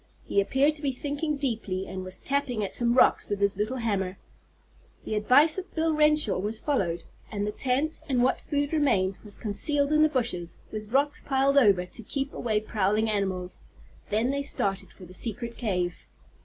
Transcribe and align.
He 0.25 0.41
appeared 0.41 0.73
to 0.77 0.81
be 0.81 0.91
thinking 0.91 1.37
deeply, 1.37 1.85
and 1.85 2.03
was 2.03 2.17
tapping 2.17 2.63
at 2.63 2.73
some 2.73 2.95
rocks 2.95 3.29
with 3.29 3.39
his 3.39 3.55
little 3.55 3.77
hammer. 3.77 4.17
The 5.05 5.13
advice 5.13 5.59
of 5.59 5.75
Bill 5.75 5.93
Renshaw 5.93 6.39
was 6.39 6.59
followed, 6.59 7.03
and 7.31 7.45
the 7.45 7.51
tent, 7.51 8.01
and 8.09 8.23
what 8.23 8.41
food 8.41 8.73
remained, 8.73 9.19
was 9.23 9.37
concealed 9.37 9.91
in 9.91 10.01
the 10.01 10.09
bushes, 10.09 10.57
with 10.71 10.91
rocks 10.91 11.21
piled 11.23 11.55
over 11.59 11.85
to 11.85 12.01
keep 12.01 12.33
away 12.33 12.59
prowling 12.61 13.11
animals. 13.11 13.59
Then 14.09 14.31
they 14.31 14.41
started 14.41 14.91
for 14.91 15.05
the 15.05 15.13
secret 15.13 15.55
cave. 15.55 16.07